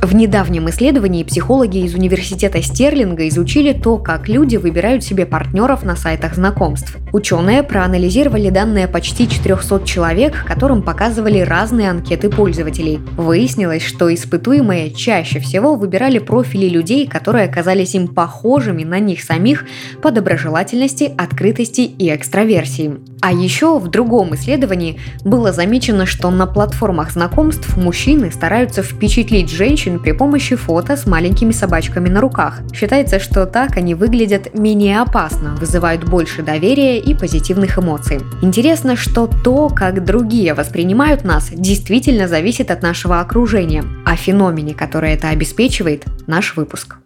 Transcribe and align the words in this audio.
В 0.00 0.14
недавнем 0.14 0.70
исследовании 0.70 1.24
психологи 1.24 1.78
из 1.78 1.92
университета 1.92 2.62
Стерлинга 2.62 3.26
изучили 3.26 3.72
то, 3.72 3.98
как 3.98 4.28
люди 4.28 4.56
выбирают 4.56 5.02
себе 5.02 5.26
партнеров 5.26 5.82
на 5.82 5.96
сайтах 5.96 6.36
знакомств. 6.36 6.96
Ученые 7.12 7.64
проанализировали 7.64 8.50
данные 8.50 8.86
почти 8.86 9.28
400 9.28 9.84
человек, 9.84 10.44
которым 10.46 10.82
показывали 10.82 11.40
разные 11.40 11.90
анкеты 11.90 12.30
пользователей. 12.30 13.00
Выяснилось, 13.16 13.84
что 13.84 14.14
испытуемые 14.14 14.92
чаще 14.92 15.40
всего 15.40 15.74
выбирали 15.74 16.20
профили 16.20 16.68
людей, 16.68 17.08
которые 17.08 17.46
оказались 17.46 17.96
им 17.96 18.06
похожими 18.06 18.84
на 18.84 19.00
них 19.00 19.24
самих 19.24 19.64
по 20.00 20.12
доброжелательности, 20.12 21.12
открытости 21.18 21.80
и 21.80 22.14
экстраверсии. 22.14 22.98
А 23.20 23.32
еще 23.32 23.80
в 23.80 23.88
другом 23.88 24.36
исследовании 24.36 25.00
было 25.24 25.52
замечено, 25.52 26.06
что 26.06 26.30
на 26.30 26.46
платформах 26.46 27.10
знакомств 27.10 27.76
мужчины 27.76 28.30
стараются 28.30 28.84
впечатлить 28.84 29.50
женщин 29.50 29.87
при 29.96 30.12
помощи 30.12 30.56
фото 30.56 30.96
с 30.96 31.06
маленькими 31.06 31.52
собачками 31.52 32.08
на 32.08 32.20
руках. 32.20 32.60
Считается, 32.74 33.18
что 33.18 33.46
так 33.46 33.76
они 33.78 33.94
выглядят 33.94 34.54
менее 34.54 35.00
опасно, 35.00 35.54
вызывают 35.54 36.04
больше 36.04 36.42
доверия 36.42 36.98
и 36.98 37.14
позитивных 37.14 37.78
эмоций. 37.78 38.20
Интересно, 38.42 38.96
что 38.96 39.26
то, 39.26 39.70
как 39.70 40.04
другие 40.04 40.52
воспринимают 40.52 41.24
нас, 41.24 41.48
действительно 41.50 42.28
зависит 42.28 42.70
от 42.70 42.82
нашего 42.82 43.20
окружения. 43.20 43.84
О 44.04 44.14
феномене, 44.16 44.74
который 44.74 45.12
это 45.12 45.30
обеспечивает, 45.30 46.04
наш 46.26 46.56
выпуск. 46.56 46.96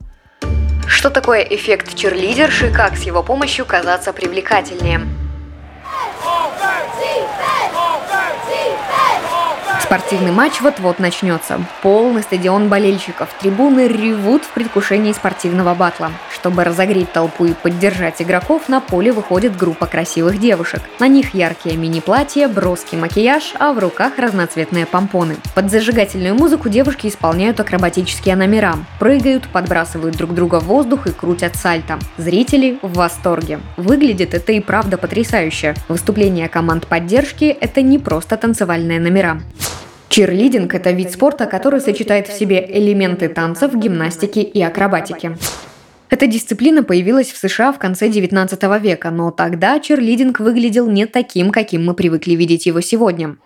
Что 0.87 1.11
такое 1.11 1.42
эффект 1.42 1.95
черлидерши, 1.95 2.70
как 2.70 2.97
с 2.97 3.03
его 3.03 3.23
помощью 3.23 3.64
казаться 3.64 4.12
привлекательнее? 4.12 5.03
Спортивный 9.93 10.33
матч 10.33 10.62
вот-вот 10.62 11.01
начнется. 11.01 11.61
Полный 11.83 12.23
стадион 12.23 12.71
болельщиков. 12.71 13.29
Трибуны 13.39 13.89
ревут 13.89 14.43
в 14.43 14.48
предвкушении 14.55 15.12
спортивного 15.12 15.75
батла. 15.75 16.12
Чтобы 16.33 16.65
разогреть 16.65 17.12
толпу 17.12 17.45
и 17.45 17.53
поддержать 17.53 18.23
игроков, 18.23 18.70
на 18.70 18.81
поле 18.81 19.13
выходит 19.13 19.55
группа 19.55 19.85
красивых 19.85 20.41
девушек. 20.41 20.81
На 20.98 21.09
них 21.09 21.35
яркие 21.35 21.77
мини-платья, 21.77 22.48
броский 22.48 22.97
макияж, 22.97 23.53
а 23.59 23.75
в 23.75 23.79
руках 23.81 24.15
разноцветные 24.17 24.87
помпоны. 24.87 25.37
Под 25.55 25.70
зажигательную 25.70 26.35
музыку 26.35 26.70
девушки 26.70 27.09
исполняют 27.09 27.61
акробатические 27.61 28.35
номера. 28.35 28.77
Прыгают, 28.98 29.47
подбрасывают 29.48 30.17
друг 30.17 30.33
друга 30.33 30.59
в 30.61 30.69
воздух 30.69 31.07
и 31.07 31.13
крутят 31.13 31.55
сальто. 31.57 31.98
Зрители 32.17 32.79
в 32.81 32.95
восторге. 32.95 33.61
Выглядит 33.77 34.33
это 34.33 34.53
и 34.53 34.61
правда 34.61 34.97
потрясающе. 34.97 35.75
Выступления 35.89 36.48
команд 36.48 36.87
поддержки– 36.87 37.45
это 37.61 37.83
не 37.83 37.98
просто 37.98 38.39
танцевальные 38.39 38.98
номера. 38.98 39.43
Чирлидинг– 40.13 40.75
это 40.75 40.91
вид 40.91 41.11
спорта, 41.11 41.47
который 41.47 41.81
сочетает 41.81 42.29
в 42.29 42.39
себе 42.39 42.63
элементы 42.69 43.31
танцев, 43.31 43.75
гимнастики 43.75 44.41
и 44.41 44.61
акробатики. 44.61 45.39
Эта 46.11 46.27
дисциплина 46.27 46.83
появилась 46.83 47.33
в 47.33 47.39
США 47.39 47.73
в 47.73 47.79
конце 47.79 48.11
19 48.11 48.63
века, 48.83 49.11
но 49.11 49.31
тогда 49.31 49.81
чирлидинг 49.81 50.41
выглядел 50.41 50.87
не 50.87 51.07
таким, 51.07 51.51
каким 51.51 51.87
мы 51.87 51.95
привыкли 51.95 52.35
видеть 52.35 52.67
его 52.67 52.83
сегодня. 52.83 53.37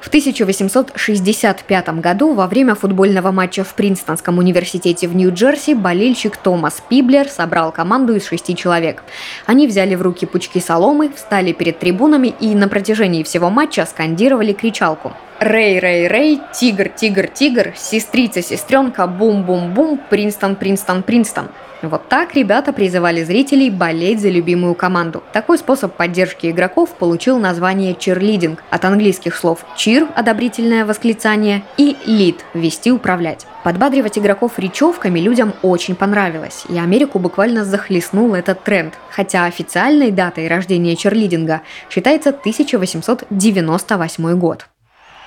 В 0.00 0.08
1865 0.08 1.88
году 2.00 2.32
во 2.32 2.46
время 2.46 2.74
футбольного 2.74 3.30
матча 3.30 3.62
в 3.62 3.74
Принстонском 3.74 4.38
университете 4.38 5.08
в 5.08 5.14
Нью-Джерси 5.14 5.74
болельщик 5.74 6.38
Томас 6.38 6.82
Пиблер 6.88 7.28
собрал 7.28 7.70
команду 7.70 8.14
из 8.14 8.26
шести 8.26 8.56
человек. 8.56 9.02
Они 9.44 9.66
взяли 9.66 9.94
в 9.94 10.00
руки 10.00 10.24
пучки 10.24 10.58
соломы, 10.58 11.10
встали 11.14 11.52
перед 11.52 11.78
трибунами 11.78 12.28
и 12.40 12.54
на 12.54 12.68
протяжении 12.68 13.22
всего 13.24 13.50
матча 13.50 13.84
скандировали 13.84 14.54
кричалку. 14.54 15.12
Рэй, 15.40 15.78
Рэй, 15.78 16.08
Рэй, 16.08 16.40
Тигр, 16.52 16.88
Тигр, 16.88 17.28
Тигр, 17.28 17.72
Сестрица, 17.76 18.42
Сестренка, 18.42 19.06
Бум-Бум-Бум, 19.06 20.00
Принстон, 20.10 20.56
Принстон, 20.56 21.04
Принстон. 21.04 21.50
Вот 21.80 22.08
так 22.08 22.34
ребята 22.34 22.72
призывали 22.72 23.22
зрителей 23.22 23.70
болеть 23.70 24.20
за 24.20 24.30
любимую 24.30 24.74
команду. 24.74 25.22
Такой 25.32 25.58
способ 25.58 25.94
поддержки 25.94 26.50
игроков 26.50 26.96
получил 26.96 27.38
название 27.38 27.94
чирлидинг 27.94 28.64
от 28.68 28.84
английских 28.84 29.36
слов 29.36 29.64
cheer– 29.76 30.10
одобрительное 30.16 30.84
восклицание 30.84 31.62
и 31.76 31.96
lead– 32.04 32.40
вести 32.54 32.90
управлять. 32.90 33.46
Подбадривать 33.62 34.18
игроков 34.18 34.58
речевками 34.58 35.20
людям 35.20 35.54
очень 35.62 35.94
понравилось, 35.94 36.64
и 36.68 36.76
Америку 36.76 37.20
буквально 37.20 37.64
захлестнул 37.64 38.34
этот 38.34 38.64
тренд, 38.64 38.94
хотя 39.10 39.44
официальной 39.44 40.10
датой 40.10 40.48
рождения 40.48 40.96
черлидинга 40.96 41.60
считается 41.88 42.30
1898 42.30 44.36
год. 44.36 44.66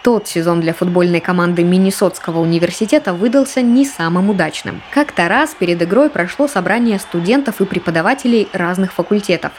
Тот 0.03 0.28
сезон 0.28 0.62
для 0.62 0.73
футбольной 0.73 1.19
команды 1.19 1.63
Миннесотского 1.63 2.39
университета 2.39 3.13
выдался 3.13 3.62
не 3.62 3.85
самым 3.85 4.31
удачным. 4.31 4.81
Как-то 4.91 5.28
раз 5.28 5.53
перед 5.53 5.79
игрой 5.84 6.09
прошло 6.09 6.47
собрание 6.47 6.97
студентов 6.97 7.62
и 7.62 7.66
преподавателей 7.66 8.47
разных 8.51 8.94
факультетов. 8.94 9.51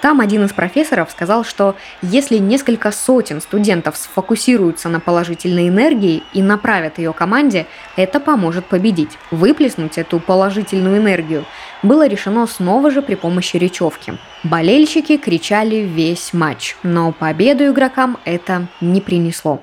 Там 0.00 0.20
один 0.20 0.44
из 0.44 0.52
профессоров 0.52 1.12
сказал, 1.12 1.44
что 1.44 1.76
если 2.02 2.38
несколько 2.38 2.90
сотен 2.90 3.40
студентов 3.40 3.96
сфокусируются 3.96 4.88
на 4.88 4.98
положительной 4.98 5.68
энергии 5.68 6.24
и 6.32 6.42
направят 6.42 6.98
ее 6.98 7.12
команде, 7.12 7.66
это 7.94 8.18
поможет 8.18 8.66
победить. 8.66 9.16
Выплеснуть 9.30 9.96
эту 9.96 10.18
положительную 10.18 10.98
энергию 10.98 11.44
было 11.84 12.08
решено 12.08 12.48
снова 12.48 12.90
же 12.90 13.00
при 13.00 13.14
помощи 13.14 13.58
речевки. 13.58 14.18
Болельщики 14.42 15.18
кричали 15.18 15.76
весь 15.76 16.32
матч, 16.32 16.76
но 16.82 17.12
победу 17.12 17.64
игрокам 17.66 18.18
это 18.24 18.66
не 18.80 19.00
принесло. 19.00 19.62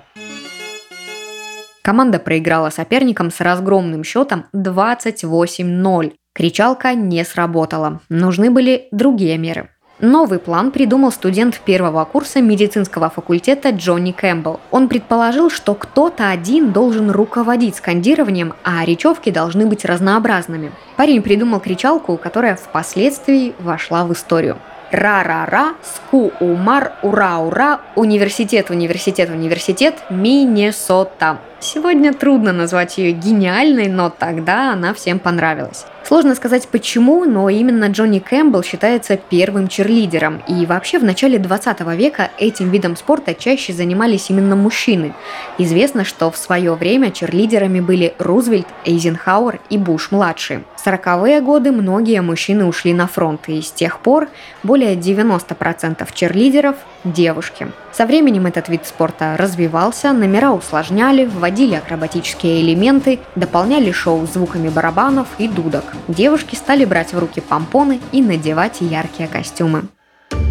Команда 1.81 2.19
проиграла 2.19 2.69
соперникам 2.69 3.31
с 3.31 3.41
разгромным 3.41 4.03
счетом 4.03 4.45
28-0. 4.55 6.13
Кричалка 6.33 6.93
не 6.93 7.23
сработала. 7.25 8.01
Нужны 8.09 8.51
были 8.51 8.87
другие 8.91 9.37
меры. 9.37 9.69
Новый 10.01 10.39
план 10.39 10.71
придумал 10.71 11.11
студент 11.11 11.59
первого 11.59 12.03
курса 12.05 12.41
медицинского 12.41 13.11
факультета 13.11 13.69
Джонни 13.69 14.11
Кэмпбелл. 14.11 14.59
Он 14.71 14.87
предположил, 14.87 15.51
что 15.51 15.75
кто-то 15.75 16.29
один 16.29 16.71
должен 16.71 17.11
руководить 17.11 17.75
скандированием, 17.75 18.55
а 18.63 18.83
речевки 18.83 19.29
должны 19.29 19.67
быть 19.67 19.85
разнообразными. 19.85 20.71
Парень 20.97 21.21
придумал 21.21 21.59
кричалку, 21.59 22.17
которая 22.17 22.55
впоследствии 22.55 23.53
вошла 23.59 24.03
в 24.03 24.13
историю. 24.13 24.57
Ра-ра-ра, 24.91 25.75
ску 25.81 26.33
умар, 26.41 26.91
ура-ура, 27.01 27.79
университет, 27.95 28.69
университет, 28.69 29.29
университет, 29.29 29.95
Миннесота. 30.09 31.37
Сегодня 31.61 32.13
трудно 32.13 32.51
назвать 32.51 32.97
ее 32.97 33.13
гениальной, 33.13 33.87
но 33.87 34.09
тогда 34.09 34.73
она 34.73 34.93
всем 34.93 35.19
понравилась. 35.19 35.85
Сложно 36.11 36.35
сказать 36.35 36.67
почему, 36.67 37.23
но 37.23 37.47
именно 37.47 37.85
Джонни 37.85 38.19
Кэмпбелл 38.19 38.63
считается 38.63 39.15
первым 39.15 39.69
черлидером. 39.69 40.43
И 40.45 40.65
вообще 40.65 40.99
в 40.99 41.05
начале 41.05 41.39
20 41.39 41.79
века 41.95 42.31
этим 42.37 42.69
видом 42.69 42.97
спорта 42.97 43.33
чаще 43.33 43.71
занимались 43.71 44.29
именно 44.29 44.57
мужчины. 44.57 45.13
Известно, 45.57 46.03
что 46.03 46.29
в 46.29 46.35
свое 46.35 46.73
время 46.73 47.11
черлидерами 47.11 47.79
были 47.79 48.13
Рузвельт, 48.19 48.67
Эйзенхауэр 48.83 49.61
и 49.69 49.77
Буш-младший. 49.77 50.65
В 50.75 50.85
40-е 50.85 51.39
годы 51.39 51.71
многие 51.71 52.21
мужчины 52.21 52.65
ушли 52.65 52.91
на 52.91 53.07
фронт, 53.07 53.47
и 53.47 53.61
с 53.61 53.71
тех 53.71 53.99
пор 53.99 54.27
более 54.63 54.95
90% 54.95 56.05
черлидеров– 56.13 56.75
девушки. 57.05 57.67
Со 57.91 58.05
временем 58.05 58.45
этот 58.47 58.69
вид 58.69 58.85
спорта 58.85 59.35
развивался, 59.37 60.11
номера 60.11 60.51
усложняли, 60.51 61.25
вводили 61.25 61.75
акробатические 61.75 62.61
элементы, 62.61 63.19
дополняли 63.35 63.91
шоу 63.91 64.25
звуками 64.25 64.69
барабанов 64.69 65.27
и 65.37 65.47
дудок. 65.47 65.83
Девушки 66.07 66.55
стали 66.55 66.85
брать 66.85 67.13
в 67.13 67.19
руки 67.19 67.41
помпоны 67.41 67.99
и 68.11 68.21
надевать 68.21 68.81
яркие 68.81 69.29
костюмы. 69.29 69.83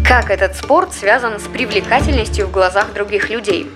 Как 0.07 0.29
этот 0.29 0.55
спорт 0.55 0.93
связан 0.93 1.39
с 1.39 1.43
привлекательностью 1.43 2.47
в 2.47 2.51
глазах 2.51 2.93
других 2.93 3.29
людей? 3.29 3.69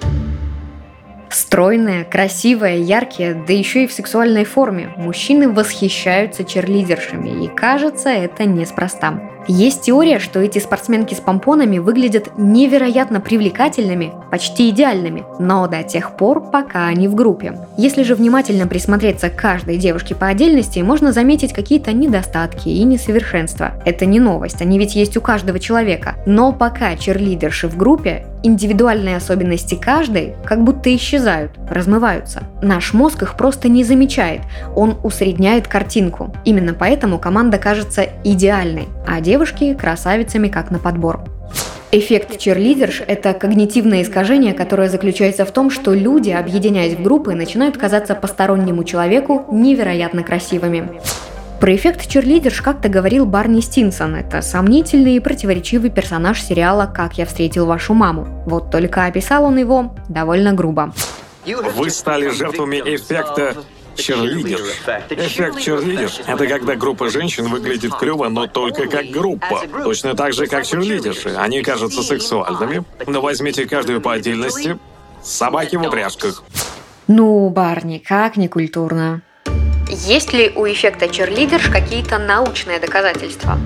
Стройные, 1.30 2.06
красивые, 2.06 2.81
яркие, 2.81 3.33
да 3.33 3.54
еще 3.54 3.83
и 3.83 3.88
в 3.88 3.94
сексуальной 3.94 4.45
форме. 4.45 4.94
Мужчины 4.95 5.50
восхищаются 5.50 6.44
черлидершами, 6.44 7.45
и 7.45 7.48
кажется, 7.48 8.10
это 8.10 8.45
неспроста. 8.45 9.19
Есть 9.47 9.83
теория, 9.83 10.19
что 10.19 10.39
эти 10.39 10.59
спортсменки 10.59 11.13
с 11.13 11.19
помпонами 11.19 11.77
выглядят 11.77 12.31
невероятно 12.38 13.21
привлекательными, 13.21 14.13
почти 14.31 14.69
идеальными, 14.69 15.24
но 15.39 15.68
до 15.68 15.83
тех 15.83 16.18
пор, 16.18 16.50
пока 16.50 16.88
они 16.88 17.07
в 17.07 17.15
группе. 17.15 17.59
Если 17.77 18.03
же 18.03 18.15
внимательно 18.15 18.65
присмотреться 18.65 19.30
к 19.30 19.36
каждой 19.36 19.77
девушке 19.77 20.15
по 20.15 20.27
отдельности, 20.27 20.80
можно 20.80 21.12
заметить 21.12 21.53
какие-то 21.53 21.94
недостатки 21.94 22.69
и 22.69 22.83
несовершенства. 22.83 23.74
Это 23.86 24.06
не 24.06 24.19
новость, 24.19 24.62
они 24.62 24.80
ведь 24.80 24.95
есть 24.95 25.15
у 25.15 25.21
каждого 25.21 25.59
человека. 25.59 26.15
Но 26.25 26.51
пока 26.51 26.95
черлидерши 26.95 27.68
в 27.68 27.77
группе, 27.77 28.25
индивидуальные 28.45 29.18
особенности 29.18 29.75
каждой 29.75 30.36
как 30.45 30.63
будто 30.63 30.95
исчезают, 30.95 31.51
размываются. 31.69 32.44
Наш 32.62 32.94
мозг 32.94 33.24
их 33.24 33.36
просто 33.36 33.69
не 33.69 33.83
замечает, 33.83 34.41
он 34.75 34.98
усредняет 35.03 35.68
картинку. 35.68 36.33
Именно 36.45 36.74
поэтому 36.74 37.18
команда 37.19 37.57
кажется 37.57 38.07
идеальной, 38.24 38.88
а 39.07 39.19
девушки– 39.35 39.73
красавицами 39.81 40.47
как 40.47 40.71
на 40.71 40.79
подбор. 40.79 41.19
Эффект 41.91 42.39
черлидерш– 42.39 43.01
это 43.07 43.33
когнитивное 43.33 44.01
искажение, 44.01 44.53
которое 44.53 44.87
заключается 44.87 45.43
в 45.43 45.51
том, 45.51 45.69
что 45.69 45.93
люди, 45.93 46.29
объединяясь 46.29 46.93
в 46.93 47.03
группы, 47.03 47.35
начинают 47.35 47.75
казаться 47.77 48.15
постороннему 48.15 48.85
человеку 48.85 49.45
невероятно 49.51 50.23
красивыми. 50.23 51.01
Про 51.59 51.75
эффект 51.75 52.07
черлидерш 52.07 52.61
как-то 52.61 52.87
говорил 52.87 53.25
Барни 53.25 53.59
Стинсон. 53.59 54.15
Это 54.15 54.41
сомнительный 54.41 55.17
и 55.17 55.19
противоречивый 55.19 55.89
персонаж 55.89 56.41
сериала 56.41 56.85
«Как 56.85 57.17
я 57.17 57.25
встретил 57.25 57.65
вашу 57.65 57.93
маму». 57.93 58.41
Вот 58.45 58.71
только 58.71 59.03
описал 59.03 59.43
он 59.43 59.57
его 59.57 59.93
довольно 60.07 60.53
грубо. 60.53 60.93
Вы 61.75 61.89
стали 61.89 62.29
жертвами 62.29 62.77
эффекта 62.77 63.55
черлидер. 63.95 64.59
Эффект 65.09 65.59
черлидер— 65.59 66.12
это 66.27 66.47
когда 66.47 66.75
группа 66.75 67.09
женщин 67.09 67.47
выглядит 67.47 67.95
клево, 67.95 68.30
но 68.30 68.47
только 68.47 68.88
как 68.88 69.06
группа. 69.07 69.62
Точно 69.83 70.15
так 70.15 70.33
же, 70.33 70.47
как 70.47 70.65
черлидерши. 70.65 71.30
Они 71.38 71.62
кажутся 71.62 72.03
сексуальными, 72.03 72.83
но 73.07 73.21
возьмите 73.21 73.65
каждую 73.65 74.01
по 74.01 74.13
отдельности. 74.13 74.77
Собаки 75.24 75.75
в 75.75 75.81
упряжках. 75.81 76.44
Ну, 77.07 77.50
Барни, 77.50 78.00
как 78.00 78.38
некультурно. 78.38 79.21
Есть 79.89 80.33
ли 80.33 80.51
у 80.56 80.65
эффекта 80.65 81.07
черлидерш 81.07 81.69
какие-то 81.69 82.18
научные 82.18 82.80
доказательства? 82.80 83.57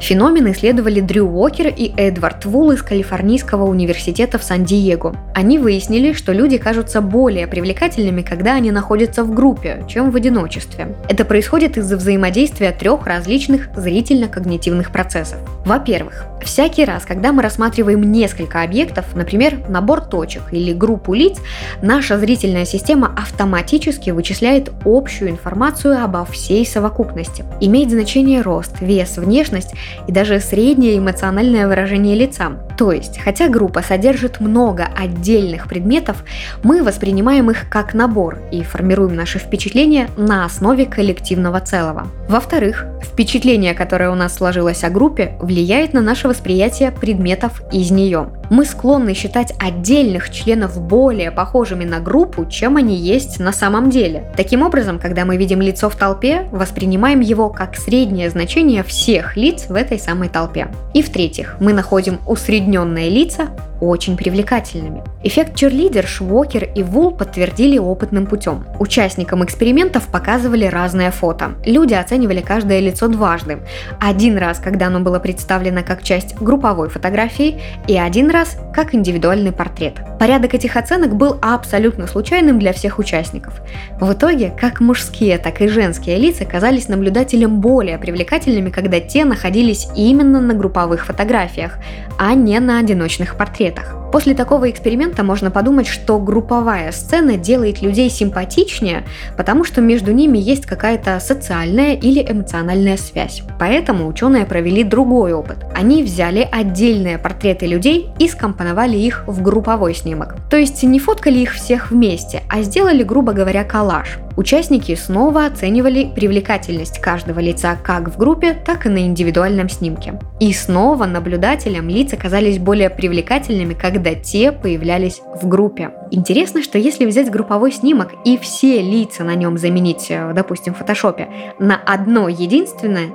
Феномен 0.00 0.50
исследовали 0.52 1.00
Дрю 1.00 1.26
Уокер 1.26 1.68
и 1.68 1.92
Эдвард 1.96 2.44
Вул 2.44 2.70
из 2.70 2.82
Калифорнийского 2.82 3.64
университета 3.64 4.38
в 4.38 4.42
Сан-Диего. 4.42 5.14
Они 5.34 5.58
выяснили, 5.58 6.12
что 6.12 6.32
люди 6.32 6.56
кажутся 6.56 7.00
более 7.00 7.46
привлекательными, 7.46 8.22
когда 8.22 8.54
они 8.54 8.70
находятся 8.70 9.24
в 9.24 9.34
группе, 9.34 9.84
чем 9.88 10.10
в 10.10 10.16
одиночестве. 10.16 10.96
Это 11.08 11.24
происходит 11.24 11.76
из-за 11.76 11.96
взаимодействия 11.96 12.72
трех 12.72 13.06
различных 13.06 13.68
зрительно-когнитивных 13.76 14.92
процессов. 14.92 15.38
Во-первых, 15.64 16.26
всякий 16.42 16.84
раз, 16.84 17.04
когда 17.04 17.32
мы 17.32 17.42
рассматриваем 17.42 18.10
несколько 18.10 18.62
объектов, 18.62 19.14
например, 19.14 19.68
набор 19.68 20.00
точек 20.00 20.42
или 20.52 20.72
группу 20.72 21.12
лиц, 21.12 21.38
наша 21.82 22.18
зрительная 22.18 22.64
система 22.64 23.12
автоматически 23.16 24.10
вычисляет 24.10 24.70
общую 24.84 25.30
информацию 25.30 26.02
обо 26.02 26.24
всей 26.24 26.64
совокупности. 26.64 27.44
Имеет 27.60 27.90
значение 27.90 28.42
рост, 28.42 28.80
вес, 28.80 29.18
внешность 29.18 29.74
и 30.06 30.12
даже 30.12 30.40
среднее 30.40 30.98
эмоциональное 30.98 31.66
выражение 31.66 32.16
лица. 32.16 32.52
То 32.76 32.92
есть, 32.92 33.18
хотя 33.18 33.48
группа 33.48 33.82
содержит 33.82 34.40
много 34.40 34.86
отдельных 34.96 35.68
предметов, 35.68 36.24
мы 36.62 36.82
воспринимаем 36.82 37.50
их 37.50 37.68
как 37.68 37.94
набор 37.94 38.38
и 38.52 38.62
формируем 38.62 39.16
наши 39.16 39.38
впечатления 39.38 40.08
на 40.16 40.44
основе 40.44 40.86
коллективного 40.86 41.60
целого. 41.60 42.08
Во-вторых, 42.28 42.86
впечатление, 43.02 43.74
которое 43.74 44.10
у 44.10 44.14
нас 44.14 44.36
сложилось 44.36 44.84
о 44.84 44.90
группе, 44.90 45.36
влияет 45.40 45.92
на 45.92 46.00
наше 46.00 46.28
восприятие 46.28 46.92
предметов 46.92 47.62
из 47.72 47.90
нее. 47.90 48.28
Мы 48.50 48.64
склонны 48.64 49.12
считать 49.14 49.52
отдельных 49.58 50.30
членов 50.30 50.80
более 50.80 51.30
похожими 51.30 51.84
на 51.84 52.00
группу, 52.00 52.46
чем 52.46 52.76
они 52.76 52.96
есть 52.96 53.40
на 53.40 53.52
самом 53.52 53.90
деле. 53.90 54.32
Таким 54.36 54.62
образом, 54.62 54.98
когда 54.98 55.24
мы 55.24 55.36
видим 55.36 55.60
лицо 55.60 55.90
в 55.90 55.96
толпе, 55.96 56.46
воспринимаем 56.50 57.20
его 57.20 57.50
как 57.50 57.76
среднее 57.76 58.30
значение 58.30 58.82
всех 58.82 59.36
лиц 59.36 59.66
в 59.68 59.74
этой 59.78 59.98
самой 59.98 60.28
толпе. 60.28 60.68
И 60.92 61.02
в-третьих, 61.02 61.56
мы 61.60 61.72
находим 61.72 62.20
усредненные 62.26 63.08
лица 63.08 63.48
очень 63.80 64.16
привлекательными. 64.16 65.02
Эффект 65.22 65.54
черлидер 65.54 66.06
Швокер 66.06 66.68
и 66.74 66.82
Вул 66.82 67.12
подтвердили 67.12 67.78
опытным 67.78 68.26
путем. 68.26 68.64
Участникам 68.78 69.44
экспериментов 69.44 70.08
показывали 70.08 70.64
разное 70.64 71.10
фото. 71.10 71.52
Люди 71.64 71.94
оценивали 71.94 72.40
каждое 72.40 72.80
лицо 72.80 73.08
дважды. 73.08 73.58
Один 74.00 74.38
раз, 74.38 74.58
когда 74.58 74.86
оно 74.86 75.00
было 75.00 75.18
представлено 75.18 75.82
как 75.82 76.02
часть 76.02 76.36
групповой 76.36 76.88
фотографии, 76.88 77.60
и 77.86 77.96
один 77.96 78.30
раз 78.30 78.58
как 78.74 78.94
индивидуальный 78.94 79.52
портрет. 79.52 79.94
Порядок 80.18 80.54
этих 80.54 80.76
оценок 80.76 81.14
был 81.14 81.38
абсолютно 81.40 82.06
случайным 82.06 82.58
для 82.58 82.72
всех 82.72 82.98
участников. 82.98 83.60
В 84.00 84.12
итоге, 84.12 84.52
как 84.58 84.80
мужские, 84.80 85.38
так 85.38 85.60
и 85.60 85.68
женские 85.68 86.18
лица 86.18 86.44
казались 86.44 86.88
наблюдателям 86.88 87.60
более 87.60 87.98
привлекательными, 87.98 88.70
когда 88.70 89.00
те 89.00 89.24
находились 89.24 89.88
именно 89.96 90.40
на 90.40 90.54
групповых 90.54 91.06
фотографиях, 91.06 91.78
а 92.18 92.34
не 92.34 92.58
на 92.60 92.78
одиночных 92.78 93.36
портретах. 93.36 93.67
летах. 93.68 93.97
После 94.10 94.34
такого 94.34 94.70
эксперимента 94.70 95.22
можно 95.22 95.50
подумать, 95.50 95.86
что 95.86 96.18
групповая 96.18 96.92
сцена 96.92 97.36
делает 97.36 97.82
людей 97.82 98.08
симпатичнее, 98.08 99.04
потому 99.36 99.64
что 99.64 99.80
между 99.80 100.12
ними 100.12 100.38
есть 100.38 100.64
какая-то 100.64 101.20
социальная 101.20 101.94
или 101.94 102.24
эмоциональная 102.26 102.96
связь. 102.96 103.42
Поэтому 103.58 104.06
ученые 104.06 104.46
провели 104.46 104.82
другой 104.82 105.34
опыт. 105.34 105.58
Они 105.74 106.02
взяли 106.02 106.48
отдельные 106.50 107.18
портреты 107.18 107.66
людей 107.66 108.10
и 108.18 108.28
скомпоновали 108.28 108.96
их 108.96 109.24
в 109.26 109.42
групповой 109.42 109.94
снимок. 109.94 110.36
То 110.50 110.56
есть 110.56 110.82
не 110.82 110.98
фоткали 110.98 111.38
их 111.38 111.52
всех 111.52 111.90
вместе, 111.90 112.42
а 112.48 112.62
сделали, 112.62 113.02
грубо 113.02 113.32
говоря, 113.32 113.64
коллаж. 113.64 114.18
Участники 114.36 114.94
снова 114.94 115.46
оценивали 115.46 116.04
привлекательность 116.14 117.00
каждого 117.00 117.40
лица 117.40 117.76
как 117.82 118.08
в 118.08 118.16
группе, 118.16 118.54
так 118.54 118.86
и 118.86 118.88
на 118.88 118.98
индивидуальном 118.98 119.68
снимке. 119.68 120.20
И 120.38 120.52
снова 120.52 121.06
наблюдателям 121.06 121.88
лица 121.88 122.16
казались 122.16 122.58
более 122.58 122.88
привлекательными, 122.88 123.74
когда 123.74 123.97
те 124.14 124.52
появлялись 124.52 125.20
в 125.40 125.46
группе. 125.48 125.90
Интересно, 126.10 126.62
что 126.62 126.78
если 126.78 127.06
взять 127.06 127.30
групповой 127.30 127.72
снимок 127.72 128.12
и 128.24 128.38
все 128.38 128.80
лица 128.80 129.24
на 129.24 129.34
нем 129.34 129.58
заменить, 129.58 130.06
э, 130.10 130.32
допустим, 130.34 130.74
в 130.74 130.78
фотошопе, 130.78 131.28
на 131.58 131.76
одно 131.76 132.28
единственное, 132.28 133.10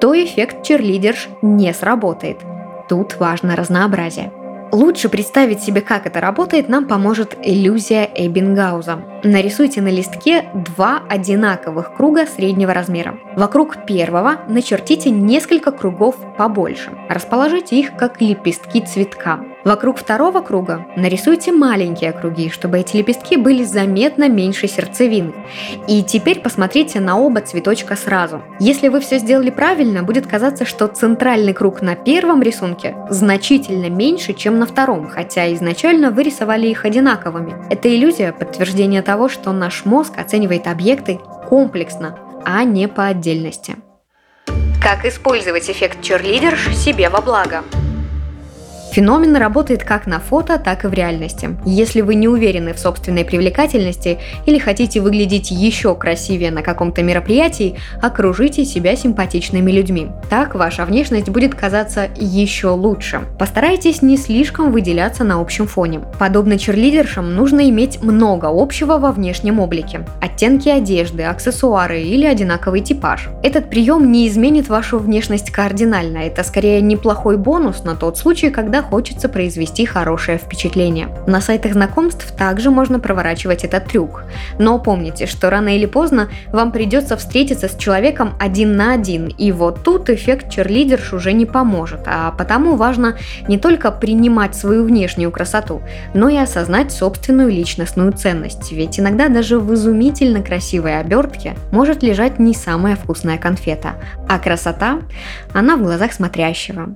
то 0.00 0.14
эффект 0.14 0.62
черлидерш 0.62 1.28
не 1.42 1.72
сработает. 1.72 2.38
Тут 2.88 3.16
важно 3.18 3.56
разнообразие. 3.56 4.32
Лучше 4.72 5.08
представить 5.08 5.62
себе, 5.62 5.80
как 5.80 6.06
это 6.06 6.20
работает, 6.20 6.68
нам 6.68 6.86
поможет 6.86 7.36
иллюзия 7.42 8.08
Эббингауза. 8.14 8.98
Нарисуйте 9.26 9.82
на 9.82 9.88
листке 9.88 10.44
два 10.54 11.02
одинаковых 11.08 11.96
круга 11.96 12.26
среднего 12.26 12.72
размера. 12.72 13.18
Вокруг 13.34 13.84
первого 13.84 14.36
начертите 14.48 15.10
несколько 15.10 15.72
кругов 15.72 16.14
побольше. 16.38 16.92
Расположите 17.08 17.76
их 17.76 17.96
как 17.96 18.20
лепестки 18.20 18.80
цветка. 18.80 19.40
Вокруг 19.66 19.98
второго 19.98 20.42
круга 20.42 20.86
нарисуйте 20.94 21.50
маленькие 21.50 22.12
круги, 22.12 22.50
чтобы 22.50 22.78
эти 22.78 22.98
лепестки 22.98 23.36
были 23.36 23.64
заметно 23.64 24.28
меньше 24.28 24.68
сердцевины. 24.68 25.32
И 25.88 26.04
теперь 26.04 26.38
посмотрите 26.38 27.00
на 27.00 27.18
оба 27.18 27.40
цветочка 27.40 27.96
сразу. 27.96 28.42
Если 28.60 28.86
вы 28.86 29.00
все 29.00 29.18
сделали 29.18 29.50
правильно, 29.50 30.04
будет 30.04 30.28
казаться, 30.28 30.66
что 30.66 30.86
центральный 30.86 31.52
круг 31.52 31.82
на 31.82 31.96
первом 31.96 32.42
рисунке 32.42 32.94
значительно 33.10 33.90
меньше, 33.90 34.34
чем 34.34 34.60
на 34.60 34.66
втором, 34.66 35.08
хотя 35.08 35.52
изначально 35.52 36.12
вы 36.12 36.22
рисовали 36.22 36.68
их 36.68 36.84
одинаковыми. 36.84 37.56
Это 37.68 37.92
иллюзия 37.92 38.32
подтверждения 38.32 39.02
того, 39.16 39.30
что 39.30 39.52
наш 39.52 39.86
мозг 39.86 40.18
оценивает 40.18 40.66
объекты 40.66 41.18
комплексно, 41.48 42.18
а 42.44 42.64
не 42.64 42.86
по 42.86 43.06
отдельности. 43.06 43.76
Как 44.82 45.06
использовать 45.06 45.70
эффект 45.70 46.02
черлидерш 46.02 46.76
себе 46.76 47.08
во 47.08 47.22
благо? 47.22 47.64
Феномен 48.92 49.36
работает 49.36 49.84
как 49.84 50.06
на 50.06 50.20
фото, 50.20 50.58
так 50.58 50.84
и 50.84 50.88
в 50.88 50.94
реальности. 50.94 51.50
Если 51.66 52.00
вы 52.00 52.14
не 52.14 52.28
уверены 52.28 52.72
в 52.72 52.78
собственной 52.78 53.24
привлекательности 53.24 54.18
или 54.46 54.58
хотите 54.58 55.00
выглядеть 55.00 55.50
еще 55.50 55.94
красивее 55.94 56.50
на 56.50 56.62
каком-то 56.62 57.02
мероприятии, 57.02 57.76
окружите 58.00 58.64
себя 58.64 58.96
симпатичными 58.96 59.70
людьми. 59.70 60.08
Так 60.30 60.54
ваша 60.54 60.84
внешность 60.86 61.28
будет 61.28 61.54
казаться 61.54 62.08
еще 62.16 62.68
лучше. 62.68 63.20
Постарайтесь 63.38 64.00
не 64.02 64.16
слишком 64.16 64.72
выделяться 64.72 65.24
на 65.24 65.40
общем 65.40 65.66
фоне. 65.66 66.00
Подобно 66.18 66.58
черлидершам 66.58 67.34
нужно 67.34 67.68
иметь 67.68 68.02
много 68.02 68.46
общего 68.50 68.98
во 68.98 69.12
внешнем 69.12 69.60
облике. 69.60 70.06
Оттенки 70.20 70.68
одежды, 70.68 71.24
аксессуары 71.24 72.02
или 72.02 72.24
одинаковый 72.24 72.80
типаж. 72.80 73.28
Этот 73.42 73.68
прием 73.68 74.10
не 74.10 74.26
изменит 74.28 74.68
вашу 74.68 74.98
внешность 74.98 75.50
кардинально, 75.50 76.18
это 76.18 76.42
скорее 76.44 76.80
неплохой 76.80 77.36
бонус 77.36 77.84
на 77.84 77.94
тот 77.94 78.16
случай, 78.16 78.50
когда 78.50 78.75
когда 78.76 78.90
хочется 78.90 79.30
произвести 79.30 79.86
хорошее 79.86 80.36
впечатление. 80.36 81.08
На 81.26 81.40
сайтах 81.40 81.72
знакомств 81.72 82.30
также 82.36 82.70
можно 82.70 83.00
проворачивать 83.00 83.64
этот 83.64 83.86
трюк. 83.86 84.24
Но 84.58 84.78
помните, 84.78 85.24
что 85.24 85.48
рано 85.48 85.74
или 85.76 85.86
поздно 85.86 86.28
вам 86.52 86.72
придется 86.72 87.16
встретиться 87.16 87.68
с 87.68 87.76
человеком 87.76 88.34
один 88.38 88.76
на 88.76 88.92
один, 88.92 89.28
и 89.28 89.50
вот 89.50 89.82
тут 89.82 90.10
эффект 90.10 90.50
черлидерш 90.50 91.14
уже 91.14 91.32
не 91.32 91.46
поможет, 91.46 92.00
а 92.04 92.32
потому 92.32 92.76
важно 92.76 93.16
не 93.48 93.56
только 93.56 93.90
принимать 93.90 94.54
свою 94.54 94.84
внешнюю 94.84 95.30
красоту, 95.30 95.80
но 96.12 96.28
и 96.28 96.36
осознать 96.36 96.92
собственную 96.92 97.48
личностную 97.48 98.12
ценность, 98.12 98.72
ведь 98.72 99.00
иногда 99.00 99.28
даже 99.28 99.58
в 99.58 99.72
изумительно 99.72 100.42
красивой 100.42 101.00
обертке 101.00 101.54
может 101.72 102.02
лежать 102.02 102.38
не 102.38 102.52
самая 102.52 102.94
вкусная 102.94 103.38
конфета, 103.38 103.94
а 104.28 104.38
красота, 104.38 104.98
она 105.54 105.76
в 105.76 105.82
глазах 105.82 106.12
смотрящего. 106.12 106.94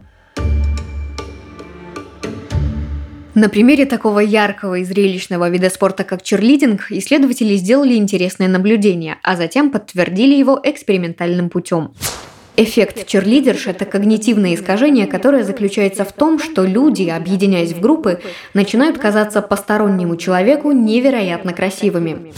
На 3.34 3.48
примере 3.48 3.86
такого 3.86 4.18
яркого 4.18 4.78
и 4.78 4.84
зрелищного 4.84 5.48
вида 5.50 5.70
спорта, 5.70 6.02
как 6.02 6.22
черлидинг, 6.22 6.90
исследователи 6.90 7.54
сделали 7.54 7.94
интересное 7.94 8.48
наблюдение, 8.48 9.18
а 9.22 9.36
затем 9.36 9.70
подтвердили 9.70 10.34
его 10.34 10.60
экспериментальным 10.64 11.48
путем. 11.48 11.92
Эффект 12.56 13.06
черлидерш– 13.06 13.66
это 13.68 13.84
когнитивное 13.84 14.54
искажение, 14.54 15.06
которое 15.06 15.44
заключается 15.44 16.04
в 16.04 16.12
том, 16.12 16.40
что 16.40 16.64
люди, 16.64 17.08
объединяясь 17.08 17.72
в 17.72 17.80
группы, 17.80 18.20
начинают 18.52 18.98
казаться 18.98 19.42
постороннему 19.42 20.16
человеку 20.16 20.72
невероятно 20.72 21.52
красивыми. 21.52 22.32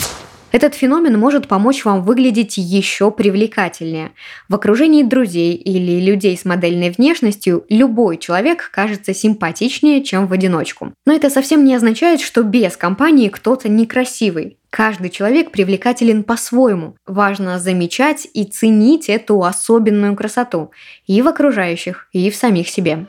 Этот 0.52 0.75
феномен 0.75 1.18
может 1.18 1.49
помочь 1.49 1.85
вам 1.87 2.02
выглядеть 2.02 2.59
еще 2.59 3.11
привлекательнее. 3.11 4.12
В 4.50 4.54
окружении 4.54 5.02
друзей 5.02 5.54
или 5.54 5.99
людей 5.99 6.37
с 6.37 6.44
модельной 6.44 6.90
внешностью 6.90 7.64
любой 7.71 8.18
человек 8.18 8.71
кажется 8.71 9.14
симпатичнее, 9.14 10.04
чем 10.04 10.26
в 10.26 10.32
одиночку. 10.35 10.92
Но 11.06 11.14
это 11.14 11.30
совсем 11.30 11.64
не 11.64 11.75
означает, 11.75 12.21
что 12.21 12.42
без 12.42 12.76
компании 12.76 13.28
кто-то 13.28 13.71
некрасивый. 13.71 14.59
Каждый 14.68 15.09
человек 15.09 15.52
привлекателен 15.52 16.23
по-своему. 16.23 16.97
Важно 17.06 17.59
замечать 17.59 18.28
и 18.35 18.44
ценить 18.44 19.09
эту 19.09 19.42
особенную 19.42 20.14
красоту 20.16 20.71
и 21.06 21.23
в 21.23 21.28
окружающих, 21.28 22.09
и 22.12 22.30
в 22.30 22.37
самих 22.37 22.68
себе. 22.68 23.06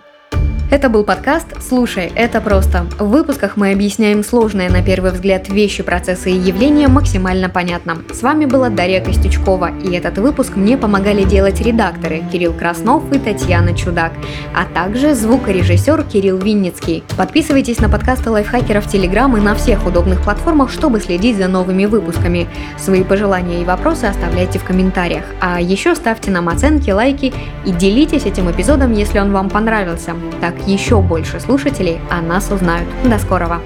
Это 0.74 0.90
был 0.90 1.04
подкаст 1.04 1.46
«Слушай, 1.62 2.12
это 2.16 2.42
просто». 2.42 2.88
В 2.98 3.08
выпусках 3.08 3.58
мы 3.58 3.74
объясняем 3.74 4.24
сложные 4.24 4.72
на 4.72 4.82
первый 4.82 5.12
взгляд 5.12 5.48
вещи, 5.48 5.84
процессы 5.84 6.32
и 6.32 6.36
явления 6.36 6.88
максимально 6.88 7.48
понятно. 7.48 8.00
С 8.12 8.24
вами 8.24 8.46
была 8.46 8.70
Дарья 8.70 9.00
Костючкова, 9.00 9.70
и 9.84 9.94
этот 9.94 10.18
выпуск 10.18 10.56
мне 10.56 10.76
помогали 10.76 11.26
делать 11.26 11.62
редакторы 11.62 12.24
Кирилл 12.32 12.54
Краснов 12.54 13.04
и 13.14 13.20
Татьяна 13.20 13.78
Чудак, 13.78 14.14
а 14.56 14.66
также 14.66 15.14
звукорежиссер 15.14 16.06
Кирилл 16.06 16.40
Винницкий. 16.40 17.04
Подписывайтесь 17.18 17.80
на 17.80 17.88
подкасты 17.88 18.32
лайфхакеров 18.32 18.88
Телеграм 18.88 19.38
и 19.38 19.42
на 19.42 19.54
всех 19.54 19.86
удобных 19.86 20.24
платформах, 20.24 20.72
чтобы 20.72 21.00
следить 21.02 21.38
за 21.38 21.48
новыми 21.50 21.86
выпусками. 21.86 22.48
Свои 22.80 23.04
пожелания 23.04 23.62
и 23.62 23.66
вопросы 23.66 24.06
оставляйте 24.06 24.58
в 24.58 24.64
комментариях. 24.64 25.26
А 25.40 25.62
еще 25.62 25.94
ставьте 25.94 26.32
нам 26.32 26.50
оценки, 26.50 26.90
лайки 26.90 27.32
и 27.64 27.72
делитесь 27.72 28.26
этим 28.26 28.50
эпизодом, 28.50 28.92
если 28.92 29.20
он 29.20 29.32
вам 29.32 29.52
понравился. 29.52 30.16
Так 30.42 30.63
еще 30.66 31.02
больше 31.02 31.40
слушателей 31.40 32.00
о 32.10 32.22
нас 32.22 32.52
узнают. 32.52 32.88
До 33.04 33.18
скорого! 33.20 33.62